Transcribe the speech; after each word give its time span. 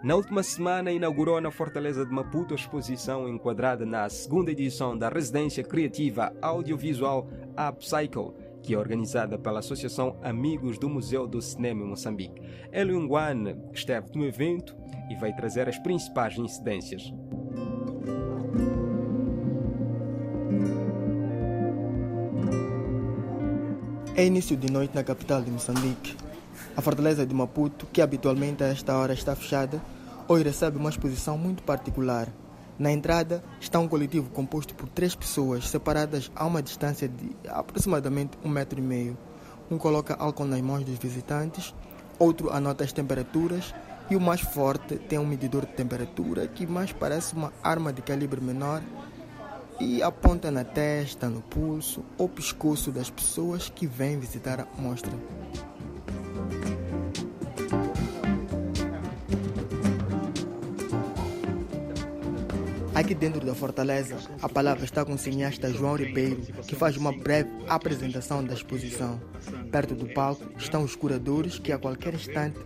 Na 0.00 0.14
última 0.14 0.44
semana, 0.44 0.92
inaugurou 0.92 1.40
na 1.40 1.50
Fortaleza 1.50 2.06
de 2.06 2.12
Maputo 2.12 2.54
a 2.54 2.56
exposição 2.56 3.28
enquadrada 3.28 3.84
na 3.84 4.08
segunda 4.08 4.52
edição 4.52 4.96
da 4.96 5.08
Residência 5.08 5.64
Criativa 5.64 6.32
Audiovisual 6.40 7.26
Upcycle, 7.68 8.32
que 8.62 8.74
é 8.74 8.78
organizada 8.78 9.36
pela 9.36 9.58
Associação 9.58 10.16
Amigos 10.22 10.78
do 10.78 10.88
Museu 10.88 11.26
do 11.26 11.42
Cinema 11.42 11.82
em 11.82 11.88
Moçambique. 11.88 12.40
Elio 12.72 13.00
Nguan 13.00 13.56
esteve 13.72 14.06
no 14.14 14.24
evento 14.24 14.76
e 15.10 15.16
vai 15.16 15.34
trazer 15.34 15.68
as 15.68 15.78
principais 15.80 16.38
incidências. 16.38 17.12
É 24.14 24.24
início 24.24 24.56
de 24.56 24.70
noite 24.70 24.94
na 24.94 25.02
capital 25.02 25.42
de 25.42 25.50
Moçambique. 25.50 26.27
A 26.78 26.80
fortaleza 26.80 27.26
de 27.26 27.34
Maputo, 27.34 27.86
que 27.92 28.00
habitualmente 28.00 28.62
a 28.62 28.68
esta 28.68 28.96
hora 28.96 29.12
está 29.12 29.34
fechada, 29.34 29.82
hoje 30.28 30.44
recebe 30.44 30.78
uma 30.78 30.90
exposição 30.90 31.36
muito 31.36 31.60
particular. 31.64 32.28
Na 32.78 32.92
entrada 32.92 33.42
está 33.60 33.80
um 33.80 33.88
coletivo 33.88 34.30
composto 34.30 34.76
por 34.76 34.88
três 34.88 35.12
pessoas 35.12 35.68
separadas 35.68 36.30
a 36.36 36.46
uma 36.46 36.62
distância 36.62 37.08
de 37.08 37.32
aproximadamente 37.48 38.38
um 38.44 38.48
metro 38.48 38.78
e 38.78 38.82
meio. 38.82 39.18
Um 39.68 39.76
coloca 39.76 40.14
álcool 40.14 40.44
nas 40.44 40.60
mãos 40.60 40.84
dos 40.84 40.96
visitantes, 40.98 41.74
outro 42.16 42.48
anota 42.52 42.84
as 42.84 42.92
temperaturas 42.92 43.74
e 44.08 44.14
o 44.14 44.20
mais 44.20 44.40
forte 44.40 44.98
tem 44.98 45.18
um 45.18 45.26
medidor 45.26 45.66
de 45.66 45.72
temperatura 45.72 46.46
que 46.46 46.64
mais 46.64 46.92
parece 46.92 47.34
uma 47.34 47.52
arma 47.60 47.92
de 47.92 48.02
calibre 48.02 48.40
menor 48.40 48.80
e 49.80 50.00
aponta 50.00 50.48
na 50.48 50.62
testa, 50.62 51.28
no 51.28 51.40
pulso 51.42 52.04
ou 52.16 52.28
pescoço 52.28 52.92
das 52.92 53.10
pessoas 53.10 53.68
que 53.68 53.84
vêm 53.84 54.20
visitar 54.20 54.60
a 54.60 54.80
mostra. 54.80 55.10
Aqui 62.98 63.14
dentro 63.14 63.46
da 63.46 63.54
fortaleza, 63.54 64.16
a 64.42 64.48
palavra 64.48 64.84
está 64.84 65.04
com 65.04 65.12
o 65.14 65.18
cineasta 65.18 65.72
João 65.72 65.94
Ribeiro, 65.94 66.40
que 66.66 66.74
faz 66.74 66.96
uma 66.96 67.12
breve 67.12 67.48
apresentação 67.68 68.42
da 68.42 68.52
exposição. 68.52 69.20
Perto 69.70 69.94
do 69.94 70.12
palco 70.12 70.44
estão 70.58 70.82
os 70.82 70.96
curadores 70.96 71.60
que 71.60 71.70
a 71.70 71.78
qualquer 71.78 72.14
instante 72.14 72.58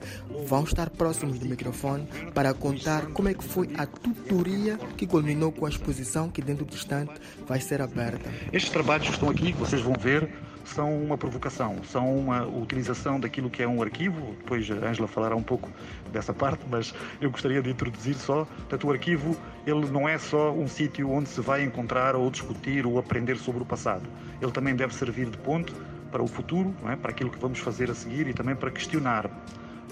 vão 0.47 0.65
estar 0.65 0.89
próximos 0.89 1.39
do 1.39 1.45
microfone 1.45 2.09
para 2.33 2.55
contar 2.55 3.09
como 3.09 3.29
é 3.29 3.35
que 3.35 3.45
foi 3.45 3.69
a 3.77 3.85
tutoria 3.85 4.79
que 4.97 5.07
culminou 5.07 5.53
com 5.53 5.67
a 5.67 5.69
exposição 5.69 6.31
que 6.31 6.41
dentro 6.41 6.65
do 6.65 6.75
instante 6.75 7.13
vai 7.47 7.61
ser 7.61 7.83
aberta. 7.83 8.31
Estes 8.51 8.73
trabalhos 8.73 9.09
que 9.09 9.13
estão 9.13 9.29
aqui, 9.29 9.53
que 9.53 9.59
vocês 9.59 9.83
vão 9.83 9.93
ver, 10.01 10.31
são 10.65 11.03
uma 11.03 11.19
provocação, 11.19 11.77
são 11.85 12.17
uma 12.17 12.47
utilização 12.47 13.19
daquilo 13.21 13.51
que 13.51 13.63
é 13.63 13.69
um 13.69 13.83
arquivo. 13.83 14.35
Depois 14.39 14.71
a 14.71 14.89
Ângela 14.89 15.09
falará 15.09 15.37
um 15.37 15.43
pouco 15.43 15.71
dessa 16.13 16.33
parte, 16.33 16.65
mas 16.71 16.95
eu 17.21 17.31
gostaria 17.31 17.63
de 17.63 17.71
introduzir 17.71 18.15
só. 18.15 18.45
Portanto, 18.45 18.87
o 18.87 18.91
arquivo 18.91 19.37
ele 19.67 19.89
não 19.91 20.09
é 20.09 20.19
só 20.19 20.53
um 20.53 20.67
sítio 20.67 21.11
onde 21.11 21.29
se 21.29 21.41
vai 21.41 21.63
encontrar 21.63 22.17
ou 22.17 22.31
discutir 22.31 22.87
ou 22.87 22.99
aprender 22.99 23.37
sobre 23.37 23.63
o 23.63 23.67
passado. 23.67 24.09
Ele 24.41 24.51
também 24.51 24.75
deve 24.75 24.95
servir 24.95 25.31
de 25.31 25.39
ponto 25.39 25.73
para 26.11 26.23
o 26.23 26.27
futuro, 26.27 26.75
é? 26.87 26.97
para 26.97 27.11
aquilo 27.11 27.31
que 27.31 27.39
vamos 27.39 27.59
fazer 27.59 27.91
a 27.91 27.95
seguir 27.95 28.27
e 28.27 28.35
também 28.35 28.55
para 28.55 28.71
questionar. 28.71 29.31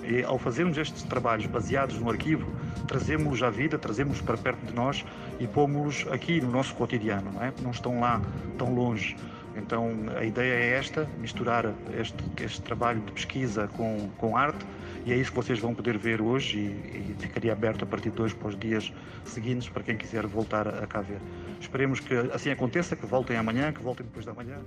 E, 0.03 0.25
ao 0.25 0.39
fazermos 0.39 0.77
estes 0.79 1.03
trabalhos 1.03 1.47
baseados 1.47 1.99
no 1.99 2.11
arquivo, 2.11 2.51
trazemos-los 2.89 3.43
à 3.43 3.51
vida, 3.51 3.79
trazemos 3.79 4.21
para 4.21 4.37
perto 4.37 4.65
de 4.67 4.75
nós 4.75 5.05
e 5.39 5.47
pomos-los 5.47 6.07
aqui 6.11 6.41
no 6.41 6.51
nosso 6.51 6.75
cotidiano, 6.75 7.31
não 7.33 7.43
é? 7.43 7.53
Não 7.63 7.71
estão 7.71 8.01
lá 8.01 8.21
tão 8.59 8.75
longe. 8.75 9.17
Então 9.61 9.91
a 10.17 10.25
ideia 10.25 10.53
é 10.53 10.79
esta, 10.79 11.09
misturar 11.19 11.73
este, 11.99 12.17
este 12.43 12.63
trabalho 12.63 13.01
de 13.01 13.13
pesquisa 13.13 13.69
com, 13.69 14.09
com 14.17 14.37
arte 14.37 14.65
e 15.05 15.13
é 15.13 15.17
isso 15.17 15.31
que 15.31 15.37
vocês 15.37 15.59
vão 15.59 15.75
poder 15.75 15.97
ver 15.99 16.21
hoje 16.21 16.59
e, 16.59 17.13
e 17.13 17.17
ficaria 17.19 17.53
aberto 17.53 17.85
a 17.85 17.87
partir 17.87 18.11
de 18.11 18.21
hoje 18.21 18.35
para 18.35 18.49
os 18.49 18.59
dias 18.59 18.93
seguintes 19.25 19.69
para 19.69 19.83
quem 19.83 19.97
quiser 19.97 20.27
voltar 20.27 20.67
a, 20.67 20.85
a 20.85 20.87
cá 20.87 21.01
ver. 21.01 21.21
Esperemos 21.61 22.01
que 22.01 22.15
assim 22.33 22.51
aconteça, 22.51 22.97
que 22.97 23.07
voltem 23.07 23.37
amanhã, 23.37 23.73
que 23.73 23.83
voltem 23.83 24.05
depois 24.07 24.25
da 24.25 24.33
manhã. 24.33 24.59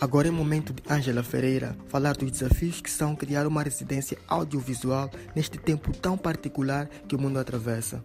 Agora 0.00 0.28
é 0.28 0.30
momento 0.30 0.72
de 0.72 0.82
Ângela 0.90 1.22
Ferreira 1.22 1.76
falar 1.88 2.14
dos 2.14 2.30
desafios 2.30 2.80
que 2.80 2.90
são 2.90 3.14
criar 3.14 3.46
uma 3.46 3.62
residência 3.62 4.16
audiovisual 4.28 5.10
neste 5.34 5.58
tempo 5.58 5.92
tão 5.96 6.16
particular 6.16 6.88
que 7.06 7.14
o 7.14 7.20
mundo 7.20 7.38
atravessa. 7.38 8.02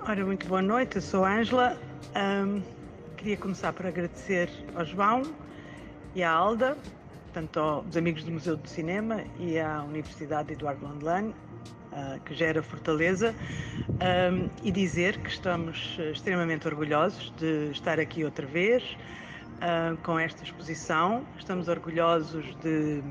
Ora, 0.00 0.24
muito 0.24 0.46
boa 0.46 0.62
noite, 0.62 0.96
eu 0.96 1.02
sou 1.02 1.24
Ângela. 1.24 1.78
Um, 2.16 2.77
queria 3.28 3.42
começar 3.42 3.74
por 3.74 3.84
agradecer 3.84 4.48
ao 4.74 4.86
João 4.86 5.20
e 6.14 6.22
à 6.22 6.30
Alda, 6.30 6.78
tanto 7.34 7.60
aos 7.60 7.94
amigos 7.94 8.24
do 8.24 8.30
Museu 8.30 8.56
do 8.56 8.66
Cinema 8.66 9.22
e 9.38 9.60
à 9.60 9.82
Universidade 9.82 10.54
Eduardo 10.54 10.82
Landlane, 10.86 11.34
uh, 11.92 12.18
que 12.24 12.34
gera 12.34 12.62
Fortaleza, 12.62 13.34
um, 13.86 14.48
e 14.64 14.72
dizer 14.72 15.18
que 15.18 15.28
estamos 15.28 15.98
extremamente 16.10 16.66
orgulhosos 16.66 17.30
de 17.36 17.70
estar 17.70 18.00
aqui 18.00 18.24
outra 18.24 18.46
vez 18.46 18.96
uh, 19.58 19.96
com 19.98 20.18
esta 20.18 20.42
exposição. 20.42 21.24
Estamos 21.38 21.68
orgulhosos 21.68 22.44
de, 22.62 23.02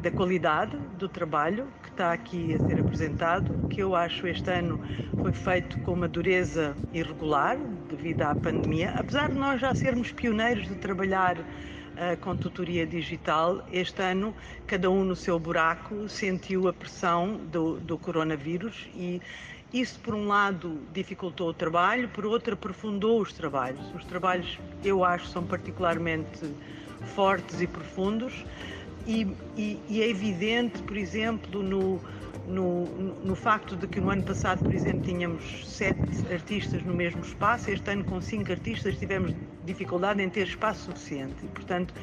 da 0.00 0.10
qualidade 0.10 0.76
do 0.98 1.08
trabalho 1.08 1.66
que 1.82 1.90
está 1.90 2.12
aqui 2.12 2.54
a 2.54 2.58
ser 2.58 2.80
apresentado, 2.80 3.68
que 3.68 3.82
eu 3.82 3.94
acho 3.94 4.26
este 4.26 4.50
ano 4.50 4.80
foi 5.20 5.32
feito 5.32 5.78
com 5.80 5.92
uma 5.92 6.08
dureza 6.08 6.76
irregular 6.92 7.56
devido 7.88 8.22
à 8.22 8.34
pandemia. 8.34 8.94
Apesar 8.96 9.28
de 9.28 9.36
nós 9.36 9.60
já 9.60 9.74
sermos 9.74 10.12
pioneiros 10.12 10.68
de 10.68 10.74
trabalhar 10.76 11.38
Uh, 11.92 12.16
com 12.22 12.34
tutoria 12.34 12.86
digital. 12.86 13.62
Este 13.70 14.00
ano, 14.00 14.34
cada 14.66 14.90
um 14.90 15.04
no 15.04 15.14
seu 15.14 15.38
buraco 15.38 16.08
sentiu 16.08 16.66
a 16.66 16.72
pressão 16.72 17.36
do, 17.52 17.78
do 17.78 17.98
coronavírus 17.98 18.88
e 18.94 19.20
isso, 19.72 19.98
por 20.00 20.14
um 20.14 20.26
lado, 20.26 20.80
dificultou 20.92 21.48
o 21.48 21.54
trabalho, 21.54 22.08
por 22.08 22.26
outro, 22.26 22.54
aprofundou 22.54 23.20
os 23.20 23.32
trabalhos. 23.32 23.80
Os 23.94 24.04
trabalhos, 24.04 24.58
eu 24.84 25.04
acho, 25.04 25.26
são 25.28 25.44
particularmente 25.44 26.52
fortes 27.14 27.60
e 27.60 27.66
profundos, 27.66 28.44
e, 29.06 29.26
e, 29.56 29.80
e 29.88 30.02
é 30.02 30.08
evidente, 30.08 30.82
por 30.82 30.96
exemplo, 30.96 31.62
no, 31.62 32.00
no, 32.46 32.84
no, 33.24 33.34
facto 33.34 33.76
de 33.76 33.86
que 33.86 34.00
no 34.00 34.10
ano 34.10 34.22
passado, 34.22 34.62
por 34.62 34.72
exemplo, 34.72 35.00
tínhamos 35.02 35.68
sete 35.68 36.00
artistas 36.32 36.82
no 36.84 36.94
mesmo 36.94 37.22
espaço, 37.22 37.70
este 37.70 37.90
ano, 37.90 38.04
com 38.04 38.20
cinco 38.20 38.52
artistas, 38.52 38.96
tivemos 38.98 39.34
dificuldade 39.64 40.22
em 40.22 40.28
ter 40.28 40.46
espaço 40.46 40.84
suficiente. 40.84 41.34
E, 41.42 41.48
portanto, 41.48 41.94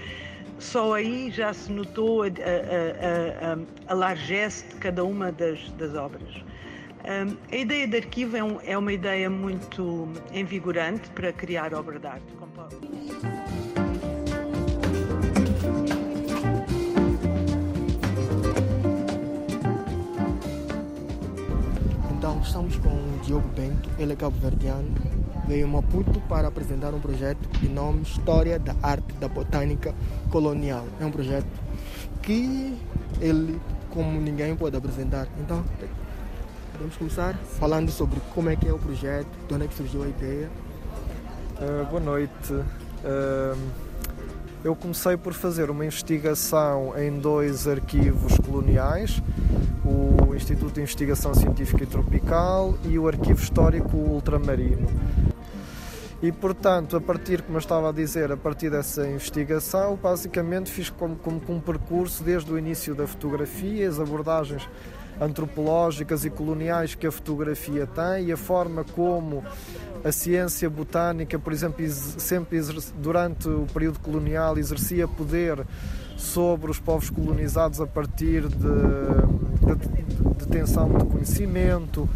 só 0.58 0.94
aí 0.94 1.32
já 1.32 1.54
se 1.54 1.72
notou 1.72 2.24
a, 2.24 2.26
a, 2.26 2.30
a, 2.30 3.94
a, 3.94 3.94
largesse 3.94 4.68
de 4.68 4.76
cada 4.76 5.04
uma 5.04 5.32
das, 5.32 5.72
das 5.72 5.96
obras. 5.96 6.44
A 7.04 7.56
ideia 7.56 7.88
de 7.88 7.98
arquivo 7.98 8.38
é, 8.38 8.44
um, 8.44 8.60
é, 8.62 8.78
uma 8.78 8.94
ideia 8.94 9.30
muito 9.30 10.08
envigorante 10.34 11.10
para 11.10 11.32
criar 11.32 11.74
obra 11.74 11.98
de 12.00 12.08
arte. 12.08 12.40
Então, 22.12 22.42
estamos 22.42 22.76
com 22.78 22.90
o 22.90 23.20
Diogo 23.24 23.48
Bento, 23.56 23.90
ele 23.98 24.14
é 24.14 24.16
cabo-verdiano, 24.16 24.94
veio 25.48 25.66
a 25.66 25.70
Maputo 25.70 26.20
para 26.28 26.50
apresentar 26.50 26.94
um 26.94 27.00
projeto 27.00 27.40
de 27.60 27.70
nome 27.70 28.02
História 28.04 28.60
da 28.60 28.76
Arte 28.84 29.14
da 29.14 29.28
Botânica 29.28 29.96
Colonial. 30.30 30.86
É 31.00 31.06
um 31.06 31.12
projeto 31.12 31.48
que 32.22 32.78
ele, 33.20 33.60
como 33.90 34.20
ninguém, 34.20 34.56
pode 34.56 34.76
apresentar. 34.78 35.28
Então, 35.40 35.64
Vamos 36.80 36.96
começar 36.96 37.36
falando 37.60 37.92
sobre 37.92 38.22
como 38.34 38.50
é 38.50 38.56
que 38.56 38.66
é 38.66 38.72
o 38.72 38.80
projeto, 38.80 39.28
de 39.50 39.54
onde 39.54 39.66
é 39.66 39.68
que 39.68 39.74
surgiu 39.74 40.02
a 40.02 40.08
ideia. 40.08 40.50
Uh, 41.60 41.86
boa 41.88 42.00
noite. 42.00 42.54
Uh, 42.54 43.58
eu 44.64 44.74
comecei 44.78 45.18
por 45.18 45.34
fazer 45.34 45.70
uma 45.70 45.86
investigação 45.86 46.98
em 46.98 47.20
dois 47.20 47.68
arquivos 47.68 48.38
coloniais, 48.38 49.22
o 49.84 50.34
Instituto 50.34 50.76
de 50.76 50.80
Investigação 50.80 51.34
Científica 51.34 51.84
e 51.84 51.86
Tropical 51.86 52.78
e 52.86 52.98
o 52.98 53.10
Arquivo 53.10 53.44
Histórico 53.44 53.98
Ultramarino. 53.98 54.88
E, 56.22 56.32
portanto, 56.32 56.96
a 56.96 57.02
partir, 57.02 57.42
como 57.42 57.58
eu 57.58 57.60
estava 57.60 57.90
a 57.90 57.92
dizer, 57.92 58.32
a 58.32 58.38
partir 58.38 58.70
dessa 58.70 59.06
investigação, 59.06 60.00
basicamente 60.02 60.72
fiz 60.72 60.90
como, 60.90 61.18
como 61.18 61.42
um 61.50 61.60
percurso 61.60 62.24
desde 62.24 62.50
o 62.54 62.58
início 62.58 62.96
da 62.96 63.06
fotografia, 63.06 63.88
as 63.90 64.00
abordagens 64.00 64.66
antropológicas 65.20 66.26
e 66.26 66.30
coloniais 66.30 66.96
que 66.96 67.06
a 67.06 67.12
fotografia 67.12 67.86
tem 67.86 68.28
e 68.28 68.32
a 68.32 68.38
forma 68.38 68.84
como 68.84 69.44
a 70.04 70.12
ciência 70.12 70.70
botânica, 70.70 71.38
por 71.38 71.52
exemplo, 71.52 71.86
sempre 71.90 72.60
durante 72.98 73.50
o 73.50 73.66
período 73.74 74.00
colonial 74.00 74.58
exercia 74.58 75.08
poder 75.08 75.66
sobre 76.16 76.72
os 76.72 76.80
povos 76.80 77.10
colonizados 77.10 77.80
a 77.82 77.88
partir 77.88 78.48
de, 78.48 78.58
de, 78.58 79.76
de 79.76 80.46
detenção 80.46 80.90
de 80.98 81.06
conhecimento, 81.06 82.10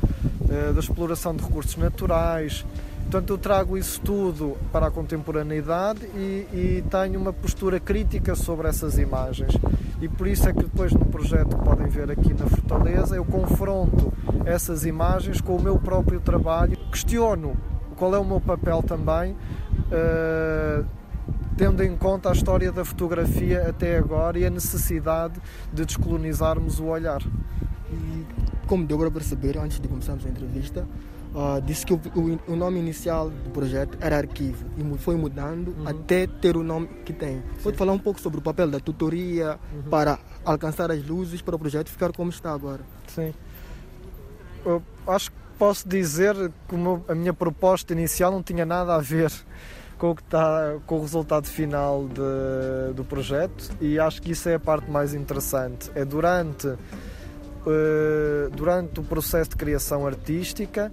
eh, 0.50 0.74
da 0.74 0.80
exploração 0.80 1.36
de 1.36 1.44
recursos 1.44 1.76
naturais, 1.78 2.66
Portanto, 3.14 3.30
eu 3.30 3.38
trago 3.38 3.78
isso 3.78 4.02
tudo 4.02 4.58
para 4.72 4.88
a 4.88 4.90
contemporaneidade 4.90 6.04
e, 6.16 6.48
e, 6.52 6.84
tenho 6.90 7.20
uma 7.20 7.32
postura 7.32 7.80
crítica 7.80 8.34
sobre 8.34 8.68
essas 8.68 8.98
imagens. 8.98 9.54
E 10.02 10.10
por 10.10 10.26
isso 10.26 10.50
é 10.50 10.52
que 10.52 10.64
depois 10.64 10.92
no 10.94 11.06
projeto 11.06 11.56
que 11.56 11.64
podem 11.64 11.86
ver 11.86 12.10
aqui 12.10 12.34
na 12.34 12.48
Fortaleza, 12.48 13.16
eu 13.16 13.24
confronto 13.24 14.12
essas 14.46 14.84
imagens 14.84 15.40
com 15.40 15.56
o 15.56 15.62
meu 15.62 15.78
próprio 15.78 16.20
trabalho, 16.20 16.76
questiono 16.92 17.56
qual 17.98 18.16
é 18.16 18.18
o 18.18 18.26
meu 18.26 18.42
papel 18.42 18.82
também, 18.82 19.34
uh, 19.34 20.84
tendo 21.56 21.84
em 21.84 21.96
conta 21.96 22.30
a 22.30 22.32
história 22.32 22.72
da 22.72 22.84
fotografia 22.84 23.70
até 23.70 23.96
agora 23.96 24.40
e 24.40 24.46
a 24.48 24.50
necessidade 24.50 25.40
de 25.72 25.86
descolonizarmos 25.86 26.80
o 26.80 26.86
olhar. 26.86 27.22
E 27.92 28.26
como 28.66 28.88
deu 28.88 28.98
para 28.98 29.12
perceber 29.12 29.56
antes 29.60 29.80
de 29.80 29.88
começarmos 29.88 30.26
a 30.26 30.30
entrevista, 30.30 30.88
uh, 31.34 31.62
disse 31.62 31.86
que 31.86 31.94
o, 31.94 31.98
o, 32.16 32.54
o, 32.54 32.56
nome 32.56 32.80
inicial 32.80 33.30
do 33.30 33.50
projeto 33.50 33.98
era 34.00 34.18
arquivo 34.18 34.66
e 34.78 34.98
foi 34.98 35.16
mudando 35.16 35.76
uhum. 35.78 35.88
até 35.88 36.28
ter 36.28 36.56
o 36.56 36.64
nome 36.64 36.88
que 37.06 37.14
tem. 37.14 37.38
Sim. 37.38 37.64
Pode 37.64 37.78
falar 37.78 37.94
um 37.94 38.00
pouco 38.00 38.20
sobre 38.20 38.40
o 38.40 38.42
papel 38.42 38.70
da 38.70 38.80
tutoria 38.80 39.60
uhum. 39.74 39.84
para 39.90 40.20
alcançar 40.46 40.92
as 40.92 41.04
luzes 41.06 41.42
para 41.42 41.56
o 41.56 41.60
projeto 41.60 41.90
ficar 41.90 42.12
como 42.12 42.30
está 42.30 42.52
agora? 42.54 42.82
Sim. 43.08 43.34
Eu 44.66 44.82
acho 45.08 45.32
que 45.32 45.38
posso 45.58 45.88
dizer 45.88 46.36
que 46.68 46.76
a 47.08 47.16
minha 47.16 47.34
proposta 47.34 47.94
inicial 47.94 48.32
não 48.32 48.42
tinha 48.42 48.66
nada 48.66 48.96
a 48.96 49.00
ver 49.00 49.32
com 49.98 50.12
o, 50.12 50.16
que 50.16 50.22
está, 50.22 50.76
com 50.86 50.98
o 50.98 51.02
resultado 51.02 51.48
final 51.48 52.08
de, 52.08 52.94
do 52.94 53.04
projeto 53.04 53.72
e 53.80 54.00
acho 54.00 54.22
que 54.22 54.32
isso 54.32 54.50
é 54.50 54.56
a 54.56 54.60
parte 54.60 54.90
mais 54.90 55.14
interessante. 55.14 55.90
É 55.96 56.04
durante, 56.04 56.68
uh, 56.68 56.78
durante 58.54 59.00
o 59.00 59.04
processo 59.04 59.52
de 59.52 59.56
criação 59.56 60.06
artística 60.06 60.92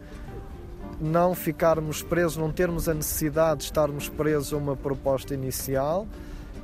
não 1.01 1.35
ficarmos 1.35 2.03
presos, 2.03 2.37
não 2.37 2.53
termos 2.53 2.89
a 2.89 2.95
necessidade 2.95 3.61
de 3.61 3.65
estarmos 3.65 4.09
presos 4.09 4.53
a 4.53 4.57
uma 4.57 4.77
proposta 4.77 5.33
inicial 5.33 6.07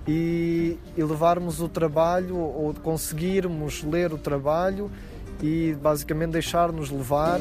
e, 0.07 0.79
e 0.97 1.03
levarmos 1.03 1.61
o 1.61 1.69
trabalho 1.69 2.37
ou 2.37 2.75
conseguirmos 2.75 3.83
ler 3.83 4.13
o 4.13 4.19
trabalho 4.19 4.91
e 5.43 5.77
basicamente 5.81 6.33
deixar-nos 6.33 6.91
levar. 6.91 7.41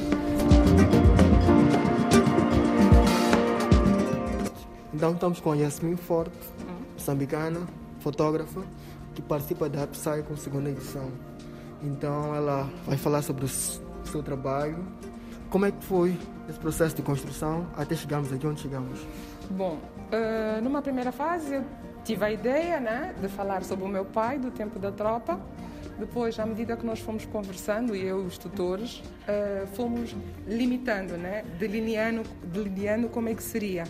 Então 4.93 5.11
estamos 5.11 5.39
com 5.41 5.51
a 5.51 5.55
Yasmin 5.55 5.97
Forte, 5.97 6.37
moçambicana, 6.93 7.61
fotógrafa, 7.99 8.61
que 9.13 9.21
participa 9.21 9.67
da 9.67 9.83
Upcycle 9.83 10.37
segunda 10.37 10.69
edição. 10.69 11.11
Então 11.83 12.33
ela 12.33 12.69
vai 12.85 12.97
falar 12.97 13.21
sobre 13.21 13.45
o 13.45 13.47
seu 13.47 14.23
trabalho, 14.23 14.77
como 15.55 15.65
é 15.65 15.71
que 15.71 15.85
foi 15.85 16.19
esse 16.49 16.59
processo 16.59 16.93
de 16.97 17.01
construção 17.01 17.65
até 17.77 17.95
chegarmos 17.95 18.29
aqui 18.33 18.45
onde 18.45 18.59
chegamos? 18.59 18.99
Bom, 19.49 19.79
uh, 20.11 20.61
numa 20.61 20.81
primeira 20.81 21.13
fase 21.13 21.55
eu 21.55 21.63
tive 22.03 22.25
a 22.25 22.29
ideia 22.29 22.77
né, 22.77 23.15
de 23.21 23.29
falar 23.29 23.63
sobre 23.63 23.85
o 23.85 23.87
meu 23.87 24.03
pai 24.03 24.37
do 24.37 24.51
tempo 24.51 24.77
da 24.77 24.91
tropa. 24.91 25.39
Depois, 25.97 26.37
à 26.41 26.45
medida 26.45 26.75
que 26.75 26.85
nós 26.85 26.99
fomos 26.99 27.23
conversando, 27.23 27.95
eu 27.95 28.23
e 28.23 28.25
os 28.25 28.37
tutores, 28.37 28.97
uh, 28.99 29.65
fomos 29.67 30.13
limitando, 30.45 31.15
né, 31.15 31.45
delineando, 31.57 32.23
delineando 32.43 33.07
como 33.07 33.29
é 33.29 33.33
que 33.33 33.41
seria. 33.41 33.85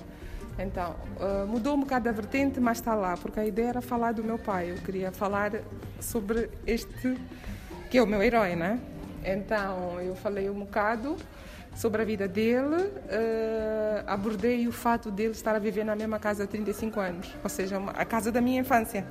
Então, 0.60 0.96
uh, 1.18 1.48
mudou 1.48 1.74
um 1.74 1.80
bocado 1.80 2.08
a 2.08 2.12
vertente, 2.12 2.60
mas 2.60 2.78
está 2.78 2.94
lá, 2.94 3.18
porque 3.18 3.40
a 3.40 3.46
ideia 3.48 3.70
era 3.70 3.82
falar 3.82 4.12
do 4.12 4.24
meu 4.24 4.38
pai. 4.38 4.70
Eu 4.70 4.76
queria 4.76 5.12
falar 5.12 5.52
sobre 6.00 6.48
este, 6.68 7.18
que 7.90 7.98
é 7.98 8.04
o 8.04 8.06
meu 8.06 8.22
herói, 8.22 8.56
né? 8.56 8.80
Então, 9.26 10.00
eu 10.00 10.16
falei 10.16 10.48
um 10.48 10.60
bocado 10.60 11.18
sobre 11.76 12.02
a 12.02 12.06
vida 12.06 12.28
dele, 12.28 12.76
uh, 12.76 14.04
abordei 14.08 14.68
o 14.68 14.72
fato 14.72 15.12
dele 15.12 15.32
estar 15.32 15.54
a 15.54 15.60
viver 15.60 15.84
na 15.84 15.96
mesma 15.96 16.18
casa 16.18 16.46
há 16.46 16.48
35 16.48 17.00
anos, 17.00 17.36
ou 17.44 17.50
seja, 17.50 17.78
a 17.78 18.06
casa 18.06 18.32
da 18.32 18.42
minha 18.42 18.62
infância. 18.62 19.06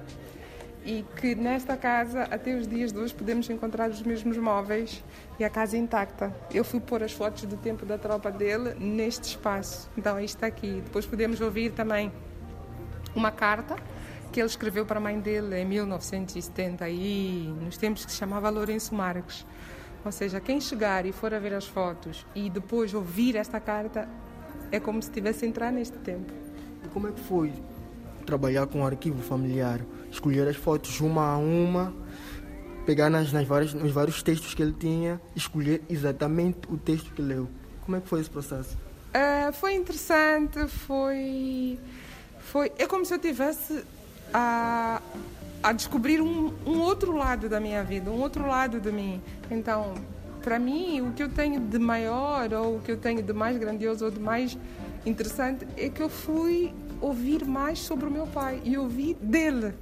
E 0.84 1.04
que 1.16 1.34
nesta 1.34 1.76
casa, 1.76 2.24
até 2.24 2.54
os 2.54 2.66
dias 2.66 2.92
de 2.92 2.98
hoje, 2.98 3.14
podemos 3.14 3.48
encontrar 3.48 3.88
os 3.88 4.02
mesmos 4.02 4.36
móveis 4.36 5.02
e 5.38 5.44
a 5.44 5.48
casa 5.48 5.78
intacta. 5.78 6.34
Eu 6.52 6.62
fui 6.62 6.78
pôr 6.78 7.02
as 7.02 7.12
fotos 7.12 7.44
do 7.44 7.56
tempo 7.56 7.86
da 7.86 7.96
tropa 7.96 8.30
dele 8.30 8.74
neste 8.78 9.24
espaço. 9.28 9.88
Então, 9.96 10.20
isto 10.20 10.36
está 10.36 10.46
aqui. 10.46 10.82
Depois 10.84 11.06
podemos 11.06 11.40
ouvir 11.40 11.72
também 11.72 12.12
uma 13.14 13.30
carta 13.30 13.76
que 14.30 14.40
ele 14.40 14.48
escreveu 14.48 14.84
para 14.84 14.98
a 14.98 15.00
mãe 15.00 15.18
dele 15.18 15.58
em 15.58 15.64
1970, 15.64 16.84
aí, 16.84 17.54
nos 17.62 17.78
tempos 17.78 18.04
que 18.04 18.12
se 18.12 18.18
chamava 18.18 18.50
Lourenço 18.50 18.94
Marques. 18.94 19.46
Ou 20.04 20.12
seja, 20.12 20.40
quem 20.40 20.60
chegar 20.60 21.06
e 21.06 21.12
for 21.12 21.32
a 21.32 21.38
ver 21.38 21.54
as 21.54 21.66
fotos 21.66 22.26
e 22.34 22.50
depois 22.50 22.92
ouvir 22.92 23.36
esta 23.36 23.58
carta 23.58 24.08
é 24.70 24.78
como 24.78 25.02
se 25.02 25.08
estivesse 25.08 25.44
a 25.44 25.48
entrar 25.48 25.72
neste 25.72 25.96
tempo. 25.98 26.32
E 26.84 26.88
como 26.88 27.08
é 27.08 27.12
que 27.12 27.20
foi 27.20 27.52
trabalhar 28.26 28.66
com 28.66 28.82
o 28.82 28.86
arquivo 28.86 29.22
familiar? 29.22 29.80
Escolher 30.10 30.46
as 30.46 30.56
fotos 30.56 31.00
uma 31.00 31.32
a 31.32 31.38
uma, 31.38 31.94
pegar 32.84 33.08
nas, 33.08 33.32
nas 33.32 33.46
várias, 33.46 33.72
nos 33.72 33.92
vários 33.92 34.22
textos 34.22 34.54
que 34.54 34.62
ele 34.62 34.74
tinha, 34.74 35.20
escolher 35.34 35.82
exatamente 35.88 36.60
o 36.68 36.76
texto 36.76 37.12
que 37.12 37.22
leu. 37.22 37.48
Como 37.84 37.96
é 37.96 38.00
que 38.00 38.08
foi 38.08 38.20
esse 38.20 38.30
processo? 38.30 38.76
Uh, 39.14 39.52
foi 39.52 39.74
interessante, 39.74 40.66
foi, 40.66 41.78
foi. 42.40 42.72
É 42.78 42.86
como 42.86 43.04
se 43.04 43.14
eu 43.14 43.18
tivesse 43.18 43.84
a, 44.32 45.00
a 45.64 45.72
descobrir 45.72 46.20
um, 46.20 46.52
um 46.66 46.82
outro 46.82 47.16
lado 47.16 47.48
da 47.48 47.58
minha 47.58 47.82
vida, 47.82 48.10
um 48.10 48.20
outro 48.20 48.46
lado 48.46 48.78
de 48.78 48.92
mim. 48.92 49.18
Então, 49.50 49.94
para 50.42 50.58
mim, 50.58 51.00
o 51.00 51.12
que 51.12 51.22
eu 51.22 51.28
tenho 51.30 51.58
de 51.58 51.78
maior, 51.78 52.52
ou 52.52 52.76
o 52.76 52.80
que 52.80 52.92
eu 52.92 52.98
tenho 52.98 53.22
de 53.22 53.32
mais 53.32 53.56
grandioso, 53.56 54.04
ou 54.04 54.10
de 54.10 54.20
mais 54.20 54.58
interessante, 55.06 55.66
é 55.78 55.88
que 55.88 56.02
eu 56.02 56.10
fui 56.10 56.74
ouvir 57.00 57.46
mais 57.46 57.78
sobre 57.78 58.04
o 58.04 58.10
meu 58.10 58.26
pai 58.26 58.60
e 58.62 58.76
ouvi 58.76 59.14
dele. 59.14 59.72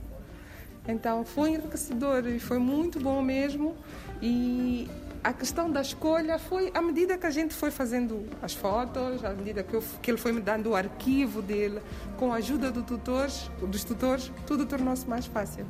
Então, 0.87 1.25
foi 1.25 1.51
enriquecedor 1.51 2.29
e 2.29 2.39
foi 2.39 2.59
muito 2.61 3.01
bom 3.01 3.21
mesmo. 3.21 3.75
E 4.23 4.89
a 5.25 5.33
questão 5.33 5.71
da 5.71 5.81
escolha 5.81 6.39
foi 6.39 6.71
à 6.75 6.83
medida 6.83 7.17
que 7.17 7.27
a 7.27 7.31
gente 7.31 7.55
foi 7.55 7.71
fazendo 7.71 8.27
as 8.43 8.55
fotos, 8.55 9.25
à 9.25 9.31
medida 9.31 9.63
que, 9.63 9.75
eu, 9.75 9.83
que 10.01 10.11
ele 10.11 10.19
foi 10.19 10.33
me 10.33 10.41
dando 10.41 10.71
o 10.71 10.75
arquivo 10.75 11.41
dele, 11.41 11.81
com 12.19 12.33
a 12.33 12.37
ajuda 12.37 12.73
do 12.73 12.83
tutores, 12.83 13.49
dos 13.61 13.85
tutores, 13.85 14.33
tudo 14.47 14.67
tornou-se 14.67 15.09
mais 15.09 15.27
fácil. 15.27 15.65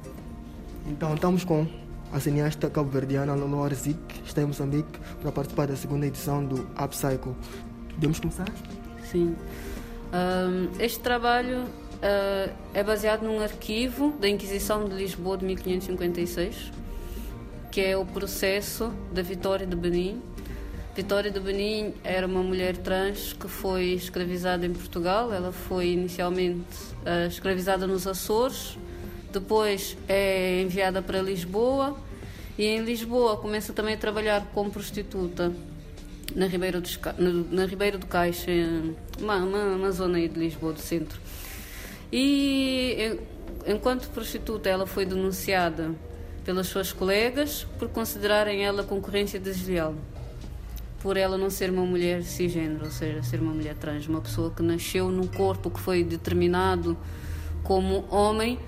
Então 0.87 1.15
estamos 1.15 1.45
com 1.45 1.67
a 2.13 2.19
cineasta 2.19 2.71
cabo-verdiana 2.71 3.35
Lolo 3.35 3.63
Arzik, 3.63 4.23
está 4.25 4.41
em 4.41 4.47
Moçambique, 4.47 4.99
para 5.21 5.31
participar 5.31 5.67
da 5.67 5.77
segunda 5.77 6.07
edição 6.07 6.45
do 6.45 6.67
Upcycle. 6.83 7.35
Podemos 7.95 8.21
começar? 8.21 8.49
Sim. 9.11 9.37
Um, 10.13 10.81
este 10.81 11.01
trabalho 11.01 11.65
uh, 11.65 12.53
é 12.73 12.83
baseado 12.83 13.23
num 13.23 13.41
arquivo 13.41 14.13
da 14.19 14.29
Inquisição 14.29 14.89
de 14.89 14.95
Lisboa 14.95 15.37
de 15.37 15.45
1556 15.45 16.82
que 17.73 17.81
é 17.81 17.97
o 17.97 18.05
processo 18.05 18.93
da 19.15 19.23
Vitória 19.23 19.67
de 19.67 19.75
Benin. 19.75 20.21
Vitória 20.95 21.31
de 21.31 21.41
Benin 21.41 21.95
era 22.05 22.27
uma 22.27 22.43
mulher 22.43 22.77
trans 22.77 23.33
que 23.33 23.49
foi 23.49 23.95
escravizada 23.95 24.67
em 24.67 24.73
Portugal. 24.75 25.33
Ela 25.33 25.53
foi 25.53 25.89
inicialmente 25.89 26.61
uh, 27.01 27.27
escravizada 27.27 27.87
nos 27.87 28.07
Açores, 28.07 28.77
depois 29.33 29.97
é 30.07 30.61
enviada 30.61 31.01
para 31.01 31.23
Lisboa 31.23 31.97
e 32.59 32.67
em 32.67 32.85
Lisboa 32.85 33.39
começa 33.39 33.73
também 33.73 33.95
a 33.95 33.97
trabalhar 33.97 34.51
como 34.53 34.71
prostituta 34.71 35.51
na 36.37 36.47
Ribeira 36.47 36.79
do, 36.79 36.89
na 37.51 37.65
Ribeira 37.65 37.97
do 37.97 38.07
Caixa, 38.07 38.51
uma, 39.19 39.37
uma, 39.37 39.65
uma 39.77 39.91
zona 39.93 40.19
aí 40.19 40.29
de 40.29 40.39
Lisboa, 40.39 40.75
do 40.75 40.81
centro. 40.81 41.19
E 42.13 43.19
enquanto 43.67 44.11
prostituta 44.11 44.69
ela 44.69 44.87
foi 44.87 45.07
denunciada 45.07 45.95
pelas 46.45 46.67
suas 46.67 46.93
colegas 46.93 47.67
por 47.79 47.89
considerarem 47.89 48.65
ela 48.65 48.83
concorrência 48.83 49.39
desleal. 49.39 49.95
Por 51.01 51.17
ela 51.17 51.37
não 51.37 51.51
ser 51.51 51.71
uma 51.71 51.85
mulher 51.85 52.23
cisgênero, 52.23 52.85
ou 52.85 52.91
seja, 52.91 53.23
ser 53.23 53.41
uma 53.41 53.53
mulher 53.53 53.75
trans, 53.75 54.07
uma 54.07 54.21
pessoa 54.21 54.51
que 54.51 54.63
nasceu 54.63 55.09
num 55.11 55.27
corpo 55.27 55.71
que 55.71 55.81
foi 55.81 56.05
determinado 56.05 56.97
como 57.65 58.05
homem 58.09 58.59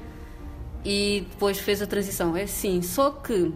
e 0.85 1.27
depois 1.31 1.59
fez 1.59 1.81
a 1.81 1.87
transição. 1.87 2.37
É 2.37 2.47
sim, 2.47 2.83
só 2.83 3.11
que 3.11 3.53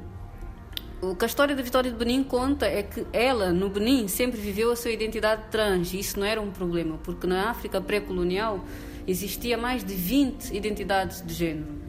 o 1.00 1.14
que 1.14 1.24
a 1.24 1.26
história 1.26 1.54
da 1.54 1.62
Vitória 1.62 1.90
de 1.90 1.96
Benin 1.96 2.22
conta 2.22 2.66
é 2.66 2.82
que 2.82 3.04
ela, 3.12 3.52
no 3.52 3.68
Benin, 3.68 4.06
sempre 4.08 4.40
viveu 4.40 4.70
a 4.70 4.76
sua 4.76 4.90
identidade 4.90 5.42
trans 5.50 5.92
e 5.92 5.98
isso 5.98 6.18
não 6.18 6.26
era 6.26 6.40
um 6.40 6.50
problema, 6.50 6.98
porque 7.02 7.26
na 7.26 7.50
África 7.50 7.80
pré-colonial 7.80 8.64
existia 9.06 9.56
mais 9.56 9.84
de 9.84 9.94
20 9.94 10.56
identidades 10.56 11.24
de 11.24 11.34
género 11.34 11.87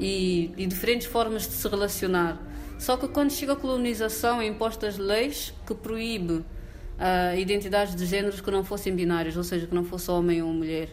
e, 0.00 0.50
e 0.56 0.66
diferentes 0.66 1.06
formas 1.06 1.42
de 1.42 1.52
se 1.52 1.68
relacionar. 1.68 2.40
Só 2.78 2.96
que 2.96 3.06
quando 3.06 3.30
chega 3.30 3.52
a 3.52 3.56
colonização 3.56 4.40
é 4.40 4.46
impostas 4.46 4.96
leis 4.96 5.52
que 5.66 5.74
proíbe 5.74 6.32
uh, 6.32 6.44
identidades 7.38 7.94
de 7.94 8.06
géneros 8.06 8.40
que 8.40 8.50
não 8.50 8.64
fossem 8.64 8.94
binárias, 8.94 9.36
ou 9.36 9.44
seja, 9.44 9.66
que 9.66 9.74
não 9.74 9.84
fosse 9.84 10.10
homem 10.10 10.42
ou 10.42 10.52
mulher. 10.52 10.88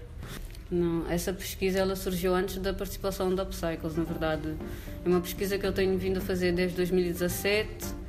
Não, 0.69 1.09
essa 1.09 1.31
pesquisa 1.31 1.79
ela 1.79 1.95
surgiu 1.95 2.35
antes 2.35 2.57
da 2.57 2.73
participação 2.73 3.33
da 3.33 3.43
Upcycles, 3.43 3.95
na 3.95 4.03
verdade. 4.03 4.53
É 5.05 5.07
uma 5.07 5.21
pesquisa 5.21 5.57
que 5.57 5.65
eu 5.65 5.71
tenho 5.71 5.97
vindo 5.97 6.17
a 6.17 6.21
fazer 6.21 6.51
desde 6.51 6.75
2017, 6.75 8.07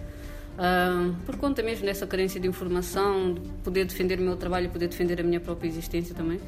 Uh, 0.59 1.15
por 1.25 1.37
conta 1.37 1.63
mesmo 1.63 1.87
dessa 1.87 2.05
carência 2.05 2.41
de 2.41 2.49
informação, 2.49 3.33
de 3.33 3.41
poder 3.63 3.85
defender 3.85 4.19
o 4.19 4.23
meu 4.23 4.37
trabalho 4.37 4.67
e 4.67 4.69
poder 4.69 4.89
defender 4.89 5.21
a 5.21 5.23
minha 5.23 5.39
própria 5.39 5.69
existência 5.69 6.17
também. 6.17 6.41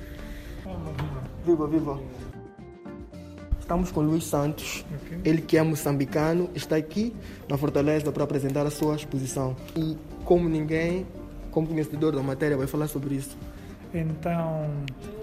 Viva, 1.47 1.69
viva! 1.69 2.01
Estamos 3.71 3.93
com 3.93 4.01
Luiz 4.01 4.25
Santos, 4.25 4.85
okay. 4.97 5.21
ele 5.25 5.41
que 5.41 5.57
é 5.57 5.63
moçambicano, 5.63 6.51
está 6.57 6.75
aqui 6.75 7.15
na 7.49 7.57
Fortaleza 7.57 8.11
para 8.11 8.25
apresentar 8.25 8.67
a 8.67 8.71
sua 8.71 8.97
exposição. 8.97 9.55
E 9.77 9.97
como 10.25 10.49
ninguém, 10.49 11.07
como 11.53 11.69
conhecedor 11.69 12.17
da 12.17 12.21
matéria, 12.21 12.57
vai 12.57 12.67
falar 12.67 12.89
sobre 12.89 13.15
isso. 13.15 13.39
Então, 13.95 14.69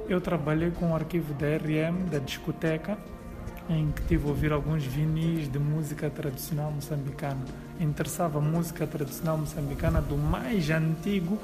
eu 0.08 0.22
trabalhei 0.22 0.72
com 0.72 0.94
o 0.94 0.96
arquivo 0.96 1.34
da 1.34 1.46
RM, 1.58 2.06
da 2.10 2.20
discoteca, 2.20 2.98
em 3.70 3.92
que 3.92 4.04
tive 4.04 4.24
a 4.24 4.30
ouvir 4.30 4.54
alguns 4.54 4.86
vinis 4.86 5.52
de 5.52 5.60
música 5.60 6.10
tradicional 6.10 6.72
moçambicana. 6.72 7.44
Interessava 7.82 8.40
a 8.40 8.42
música 8.42 8.88
tradicional 8.88 9.38
moçambicana 9.38 10.00
do 10.00 10.16
mais 10.16 10.70
antigo 10.70 11.38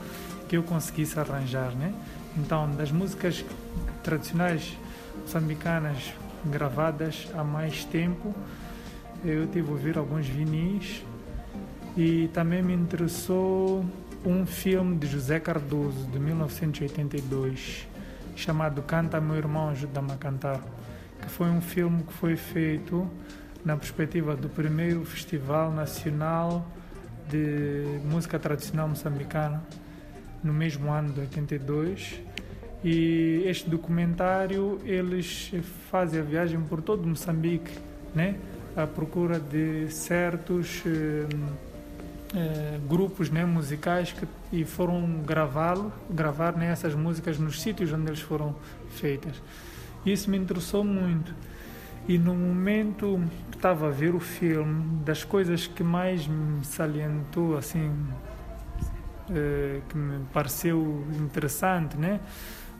que 0.48 0.56
eu 0.56 0.64
conseguisse 0.64 1.20
arranjar, 1.20 1.76
né? 1.76 1.94
Então, 2.38 2.72
das 2.72 2.94
músicas 2.94 3.44
tradicionais 4.02 4.78
moçambicanas 5.20 6.14
gravadas 6.46 7.28
há 7.34 7.44
mais 7.44 7.86
tempo, 7.86 8.34
eu 9.24 9.48
tive 9.48 9.70
a 9.70 9.72
ouvir 9.72 9.98
alguns 9.98 10.28
vinis 10.28 11.04
e 11.96 12.30
também 12.34 12.62
me 12.62 12.74
interessou 12.74 13.86
um 14.26 14.46
filme 14.46 14.98
de 14.98 15.08
José 15.08 15.40
Cardoso 15.40 16.08
de 16.08 16.20
1982 16.20 17.88
chamado 18.36 18.82
Canta 18.82 19.22
Meu 19.22 19.36
Irmão 19.36 19.70
Ajuda-me 19.70 20.12
a 20.12 20.18
Cantar 20.18 20.62
que 21.22 21.30
foi 21.30 21.50
um 21.50 21.62
filme 21.62 22.04
que 22.04 22.14
foi 22.14 22.36
feito 22.36 23.10
na 23.64 23.78
perspectiva 23.78 24.36
do 24.36 24.50
primeiro 24.50 25.06
Festival 25.06 25.72
Nacional 25.72 26.68
de 27.30 28.00
Música 28.04 28.38
Tradicional 28.38 28.90
Moçambicana, 28.90 29.64
no 30.44 30.54
mesmo 30.54 30.92
ano 30.92 31.14
de 31.14 31.22
82. 31.22 32.20
E 32.84 33.44
este 33.46 33.70
documentário, 33.70 34.80
eles 34.84 35.52
fazem 35.90 36.20
a 36.20 36.24
viagem 36.24 36.60
por 36.62 36.82
todo 36.82 37.08
Moçambique, 37.08 37.72
né? 38.14 38.36
à 38.76 38.88
procura 38.88 39.40
de 39.40 39.88
certos 39.90 40.82
eh, 40.86 41.28
eh, 42.36 42.80
grupos 42.88 43.30
né, 43.30 43.46
musicais 43.46 44.12
que, 44.12 44.28
e 44.52 44.66
foram 44.66 45.22
gravá-lo, 45.26 45.94
gravar 46.10 46.58
né, 46.58 46.72
essas 46.72 46.96
músicas 46.96 47.38
nos 47.38 47.62
sítios 47.62 47.94
onde 47.94 48.08
eles 48.08 48.22
foram 48.22 48.56
feitas. 48.90 49.42
Isso 50.06 50.30
me 50.30 50.38
interessou 50.38 50.84
muito. 50.84 51.34
E 52.08 52.18
no 52.18 52.34
momento 52.34 53.22
que 53.50 53.58
estava 53.58 53.88
a 53.88 53.92
ver 53.92 54.14
o 54.14 54.20
filme, 54.20 54.98
das 55.06 55.24
coisas 55.24 55.68
que 55.68 55.84
mais 55.84 56.28
me 56.28 56.66
salientou, 56.66 57.56
assim, 57.56 57.92
eh, 59.30 59.80
que 59.88 59.96
me 59.96 60.26
pareceu 60.34 61.06
interessante, 61.18 61.96
né? 61.96 62.20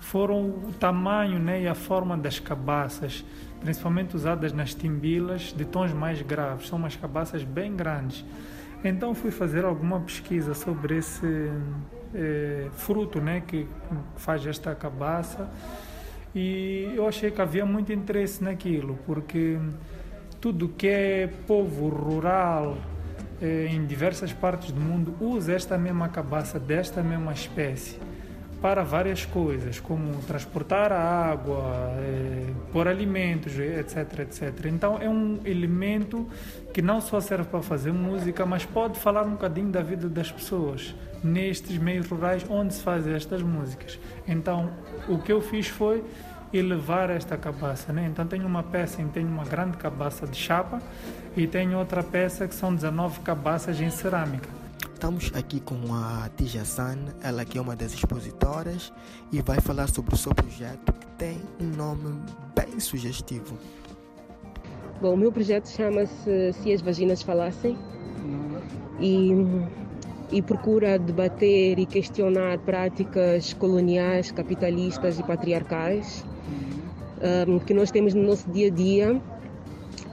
Foram 0.04 0.50
o 0.50 0.74
tamanho 0.78 1.40
né, 1.40 1.62
e 1.62 1.68
a 1.68 1.74
forma 1.74 2.18
das 2.18 2.38
cabaças, 2.38 3.24
principalmente 3.62 4.16
usadas 4.16 4.52
nas 4.52 4.76
timbilas 4.76 5.54
de 5.56 5.64
tons 5.64 5.94
mais 5.94 6.22
graves. 6.22 6.68
São 6.68 6.78
umas 6.78 6.96
cabaças 6.96 7.44
bem 7.44 7.74
grandes. 7.74 8.24
Então 8.84 9.16
fui 9.16 9.32
fazer 9.32 9.64
alguma 9.64 10.02
pesquisa 10.02 10.54
sobre 10.54 10.98
esse 10.98 11.50
eh, 12.14 12.68
fruto 12.74 13.22
né, 13.22 13.42
que 13.48 13.66
faz 14.18 14.46
esta 14.46 14.76
cabaça 14.76 15.50
e 16.36 16.92
eu 16.94 17.08
achei 17.08 17.32
que 17.32 17.42
havia 17.42 17.66
muito 17.66 17.94
interesse 17.94 18.44
naquilo, 18.44 19.00
porque 19.06 19.58
tudo 20.42 20.68
que 20.68 20.88
é 20.88 21.28
povo 21.48 21.88
rural 21.88 22.78
eh, 23.42 23.68
em 23.72 23.86
diversas 23.86 24.34
partes 24.34 24.72
do 24.74 24.82
mundo 24.82 25.16
usa 25.22 25.54
esta 25.54 25.78
mesma 25.78 26.10
cabaça 26.10 26.60
desta 26.60 27.02
mesma 27.02 27.32
espécie 27.32 27.98
para 28.64 28.82
várias 28.82 29.26
coisas, 29.26 29.78
como 29.82 30.22
transportar 30.22 30.90
água, 30.94 31.92
eh, 31.98 32.46
pôr 32.72 32.88
alimentos, 32.88 33.60
etc, 33.60 34.20
etc. 34.20 34.68
Então 34.68 34.98
é 35.02 35.10
um 35.10 35.42
elemento 35.44 36.26
que 36.74 36.82
não 36.82 37.02
só 37.02 37.20
serve 37.20 37.44
para 37.50 37.62
fazer 37.62 37.92
música, 37.92 38.46
mas 38.46 38.64
pode 38.64 38.98
falar 38.98 39.24
um 39.24 39.32
bocadinho 39.32 39.68
da 39.68 39.82
vida 39.82 40.08
das 40.08 40.32
pessoas 40.32 40.96
nestes 41.22 41.78
meios 41.78 42.08
rurais 42.08 42.46
onde 42.50 42.74
se 42.74 42.82
fazem 42.82 43.14
estas 43.14 43.42
músicas. 43.42 44.00
Então, 44.26 44.72
o 45.10 45.18
que 45.18 45.34
eu 45.34 45.42
fiz 45.42 45.68
foi 45.68 46.02
elevar 46.54 47.10
esta 47.10 47.36
cabaça. 47.36 47.92
Né? 47.92 48.08
Então, 48.10 48.26
tenho 48.26 48.48
uma 48.48 48.64
peça 48.64 49.02
em 49.02 49.10
tenho 49.10 49.28
uma 49.28 49.44
grande 49.44 49.76
cabaça 49.76 50.26
de 50.26 50.38
chapa 50.38 50.82
e 51.36 51.46
tenho 51.48 51.78
outra 51.78 52.02
peça 52.02 52.48
que 52.48 52.56
são 52.56 52.74
19 52.74 53.20
cabaças 53.20 53.82
em 53.82 53.90
cerâmica. 53.90 54.63
Estamos 55.04 55.34
aqui 55.36 55.60
com 55.60 55.94
a 55.94 56.30
Tija 56.38 56.64
San, 56.64 56.98
ela 57.22 57.44
que 57.44 57.58
é 57.58 57.62
uma 57.62 57.76
das 57.76 57.94
expositoras 57.94 58.94
e 59.34 59.42
vai 59.42 59.60
falar 59.60 59.90
sobre 59.90 60.16
o 60.16 60.18
seu 60.18 60.34
projeto 60.34 60.94
que 60.94 61.06
tem 61.18 61.42
um 61.60 61.76
nome 61.76 62.22
bem 62.56 62.80
sugestivo. 62.80 63.58
Bom, 65.02 65.16
o 65.16 65.18
meu 65.18 65.30
projeto 65.30 65.68
chama-se 65.68 66.54
Se 66.54 66.72
as 66.72 66.82
Vaginas 66.82 67.22
Falassem 67.22 67.78
e 69.02 69.34
e 70.32 70.42
procura 70.42 70.98
debater 70.98 71.78
e 71.78 71.86
questionar 71.86 72.60
práticas 72.60 73.52
coloniais, 73.52 74.32
capitalistas 74.32 75.20
e 75.20 75.24
patriarcais 75.24 76.24
um, 77.46 77.60
que 77.60 77.74
nós 77.74 77.92
temos 77.92 78.14
no 78.14 78.24
nosso 78.24 78.50
dia 78.50 78.68
a 78.68 78.72
dia 78.72 79.22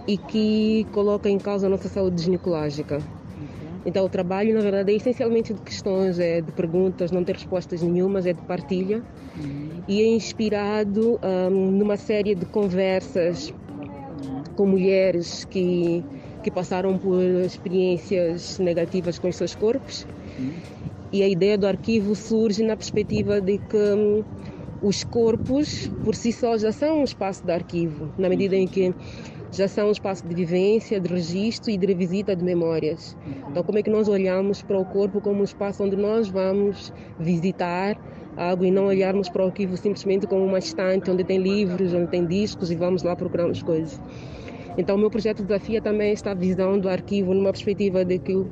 e 0.08 0.18
que 0.18 0.84
coloca 0.90 1.30
em 1.30 1.38
causa 1.38 1.68
a 1.68 1.70
nossa 1.70 1.88
saúde 1.88 2.20
ginecológica. 2.20 3.00
Então, 3.84 4.04
o 4.04 4.08
trabalho, 4.08 4.54
na 4.54 4.60
verdade, 4.60 4.92
é 4.92 4.96
essencialmente 4.96 5.54
de 5.54 5.60
questões, 5.60 6.18
é 6.18 6.40
de 6.40 6.52
perguntas, 6.52 7.10
não 7.10 7.24
tem 7.24 7.34
respostas 7.34 7.82
nenhumas, 7.82 8.26
é 8.26 8.32
de 8.32 8.42
partilha. 8.42 9.02
E 9.88 10.02
é 10.02 10.06
inspirado 10.06 11.18
um, 11.22 11.70
numa 11.70 11.96
série 11.96 12.34
de 12.34 12.44
conversas 12.46 13.52
com 14.54 14.66
mulheres 14.66 15.44
que 15.44 16.04
que 16.42 16.50
passaram 16.50 16.96
por 16.98 17.22
experiências 17.22 18.58
negativas 18.58 19.18
com 19.18 19.28
os 19.28 19.36
seus 19.36 19.54
corpos. 19.54 20.06
E 21.12 21.22
a 21.22 21.28
ideia 21.28 21.58
do 21.58 21.66
arquivo 21.66 22.14
surge 22.14 22.62
na 22.62 22.76
perspectiva 22.76 23.40
de 23.40 23.58
que 23.58 23.76
hum, 23.76 24.24
os 24.80 25.04
corpos, 25.04 25.90
por 26.04 26.14
si 26.14 26.32
só, 26.32 26.56
já 26.56 26.72
são 26.72 27.00
um 27.00 27.04
espaço 27.04 27.44
de 27.44 27.52
arquivo, 27.52 28.10
na 28.16 28.28
medida 28.28 28.56
em 28.56 28.66
que 28.66 28.94
já 29.52 29.66
são 29.66 29.88
um 29.88 29.92
espaço 29.92 30.26
de 30.26 30.34
vivência, 30.34 31.00
de 31.00 31.12
registro 31.12 31.70
e 31.70 31.76
de 31.76 31.86
revisita 31.86 32.36
de 32.36 32.44
memórias. 32.44 33.16
Então, 33.48 33.62
como 33.62 33.78
é 33.78 33.82
que 33.82 33.90
nós 33.90 34.08
olhamos 34.08 34.62
para 34.62 34.78
o 34.78 34.84
corpo 34.84 35.20
como 35.20 35.40
um 35.40 35.44
espaço 35.44 35.82
onde 35.82 35.96
nós 35.96 36.28
vamos 36.28 36.92
visitar 37.18 37.98
algo 38.36 38.64
e 38.64 38.70
não 38.70 38.86
olharmos 38.86 39.28
para 39.28 39.42
o 39.42 39.46
arquivo 39.46 39.76
simplesmente 39.76 40.26
como 40.26 40.44
uma 40.44 40.58
estante 40.58 41.10
onde 41.10 41.24
tem 41.24 41.38
livros, 41.38 41.92
onde 41.92 42.10
tem 42.10 42.24
discos 42.24 42.70
e 42.70 42.76
vamos 42.76 43.02
lá 43.02 43.16
procurarmos 43.16 43.62
coisas. 43.62 44.00
Então, 44.78 44.96
o 44.96 44.98
meu 44.98 45.10
projeto 45.10 45.42
desafia 45.42 45.82
também 45.82 46.12
esta 46.12 46.34
visão 46.34 46.78
do 46.78 46.88
arquivo 46.88 47.34
numa 47.34 47.50
perspectiva 47.50 48.04
de 48.04 48.18
que 48.18 48.46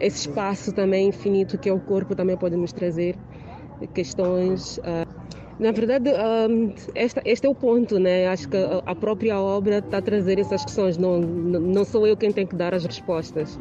esse 0.00 0.28
espaço 0.28 0.72
também 0.72 1.08
infinito 1.08 1.56
que 1.58 1.68
é 1.68 1.72
o 1.72 1.80
corpo 1.80 2.14
também 2.14 2.36
pode 2.36 2.56
nos 2.56 2.72
trazer 2.72 3.16
questões. 3.94 4.78
Uh, 4.78 5.17
na 5.58 5.72
verdade, 5.72 6.10
um, 6.10 6.72
esta, 6.94 7.20
este 7.24 7.46
é 7.46 7.50
o 7.50 7.54
ponto, 7.54 7.98
né? 7.98 8.28
Acho 8.28 8.48
que 8.48 8.56
a 8.56 8.94
própria 8.94 9.40
obra 9.40 9.78
está 9.78 9.98
a 9.98 10.02
trazer 10.02 10.38
essas 10.38 10.64
questões. 10.64 10.96
Não, 10.96 11.18
não 11.18 11.84
sou 11.84 12.06
eu 12.06 12.16
quem 12.16 12.30
tem 12.30 12.46
que 12.46 12.54
dar 12.54 12.74
as 12.74 12.84
respostas. 12.84 13.58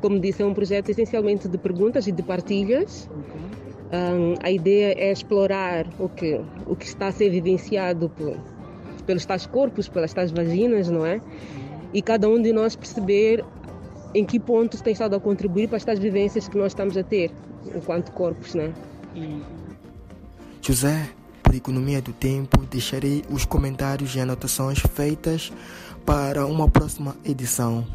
Como 0.00 0.18
disse, 0.18 0.42
é 0.42 0.46
um 0.46 0.54
projeto 0.54 0.88
essencialmente 0.88 1.46
de 1.46 1.58
perguntas 1.58 2.06
e 2.06 2.12
de 2.12 2.22
partilhas. 2.22 3.10
Um, 3.92 4.34
a 4.42 4.50
ideia 4.50 4.94
é 4.98 5.12
explorar 5.12 5.86
o 5.98 6.08
que, 6.08 6.40
o 6.66 6.74
que 6.74 6.86
está 6.86 7.08
a 7.08 7.12
ser 7.12 7.28
vivenciado 7.28 8.08
por, 8.08 8.36
pelos 9.06 9.26
tais 9.26 9.46
corpos, 9.46 9.86
pelas 9.86 10.14
tais 10.14 10.30
vaginas, 10.30 10.88
não 10.88 11.04
é? 11.04 11.20
E 11.92 12.00
cada 12.00 12.28
um 12.28 12.40
de 12.40 12.52
nós 12.52 12.74
perceber 12.74 13.44
em 14.14 14.24
que 14.24 14.40
ponto 14.40 14.82
tem 14.82 14.94
estado 14.94 15.14
a 15.14 15.20
contribuir 15.20 15.68
para 15.68 15.76
estas 15.76 15.98
vivências 15.98 16.48
que 16.48 16.56
nós 16.56 16.72
estamos 16.72 16.96
a 16.96 17.02
ter 17.02 17.30
enquanto 17.74 18.12
corpos, 18.12 18.54
né? 18.54 18.72
José, 20.62 21.08
por 21.44 21.54
economia 21.54 22.00
do 22.00 22.12
tempo, 22.12 22.64
deixarei 22.68 23.22
os 23.30 23.44
comentários 23.44 24.16
e 24.16 24.20
anotações 24.20 24.80
feitas 24.80 25.52
para 26.04 26.46
uma 26.46 26.68
próxima 26.68 27.14
edição. 27.24 27.86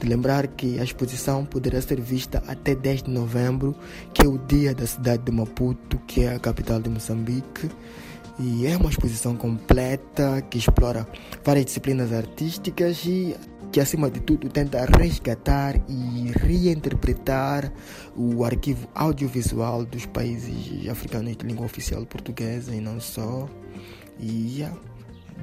De 0.00 0.06
lembrar 0.08 0.46
que 0.46 0.80
a 0.80 0.84
exposição 0.84 1.44
poderá 1.44 1.80
ser 1.80 2.00
vista 2.00 2.42
até 2.48 2.74
10 2.74 3.04
de 3.04 3.10
novembro, 3.10 3.74
que 4.12 4.26
é 4.26 4.28
o 4.28 4.38
dia 4.38 4.74
da 4.74 4.86
cidade 4.86 5.22
de 5.22 5.30
Maputo, 5.30 5.98
que 6.06 6.22
é 6.22 6.34
a 6.34 6.38
capital 6.38 6.80
de 6.80 6.90
Moçambique. 6.90 7.70
E 8.38 8.66
é 8.66 8.76
uma 8.76 8.90
exposição 8.90 9.34
completa 9.34 10.42
que 10.50 10.58
explora 10.58 11.06
várias 11.42 11.66
disciplinas 11.66 12.12
artísticas 12.12 13.02
e 13.06 13.34
que, 13.76 13.80
acima 13.80 14.10
de 14.10 14.20
tudo, 14.20 14.48
tenta 14.48 14.86
resgatar 14.86 15.76
e 15.86 16.32
reinterpretar 16.38 17.70
o 18.16 18.42
arquivo 18.42 18.88
audiovisual 18.94 19.84
dos 19.84 20.06
países 20.06 20.88
africanos 20.88 21.36
de 21.36 21.46
língua 21.46 21.66
oficial 21.66 22.06
portuguesa 22.06 22.74
e 22.74 22.80
não 22.80 22.98
só. 22.98 23.46
E 24.18 24.64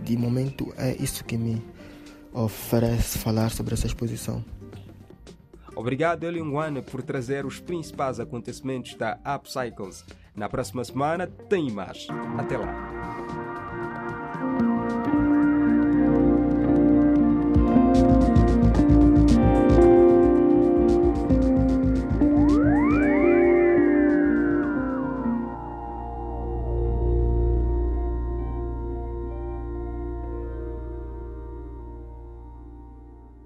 de 0.04 0.18
momento 0.18 0.74
é 0.80 0.96
isso 0.96 1.24
que 1.24 1.38
me 1.38 1.64
oferece 2.34 3.20
falar 3.20 3.52
sobre 3.52 3.76
essa 3.76 3.86
exposição. 3.86 4.44
Obrigado, 5.76 6.24
Eliunguane, 6.24 6.82
por 6.82 7.04
trazer 7.04 7.46
os 7.46 7.60
principais 7.60 8.20
acontecimentos 8.20 8.96
da 8.96 9.20
Upcycles. 9.36 10.04
Na 10.36 10.50
próxima 10.50 10.84
semana 10.84 11.28
tem 11.28 11.70
mais. 11.70 12.08
Até 12.40 12.58
lá. 12.58 13.13